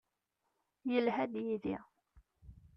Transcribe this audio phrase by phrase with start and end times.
[0.91, 1.77] Yelha-d yid-i.